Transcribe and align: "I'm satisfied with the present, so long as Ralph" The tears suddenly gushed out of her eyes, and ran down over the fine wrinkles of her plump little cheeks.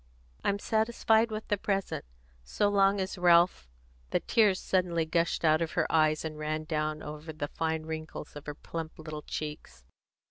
"I'm 0.43 0.57
satisfied 0.57 1.29
with 1.29 1.47
the 1.49 1.59
present, 1.59 2.05
so 2.43 2.69
long 2.69 2.99
as 2.99 3.19
Ralph" 3.19 3.67
The 4.09 4.19
tears 4.21 4.59
suddenly 4.59 5.05
gushed 5.05 5.45
out 5.45 5.61
of 5.61 5.73
her 5.73 5.85
eyes, 5.91 6.25
and 6.25 6.39
ran 6.39 6.63
down 6.63 7.03
over 7.03 7.31
the 7.31 7.47
fine 7.49 7.83
wrinkles 7.85 8.35
of 8.35 8.47
her 8.47 8.55
plump 8.55 8.97
little 8.97 9.21
cheeks. 9.21 9.83